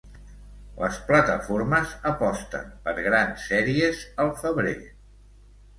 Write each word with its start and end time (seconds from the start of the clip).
Les 0.83 0.95
plataformes 1.09 1.93
aposten 2.13 2.73
per 2.89 2.97
grans 3.11 3.47
sèries 3.53 4.03
al 4.27 4.35
febrer. 4.43 4.79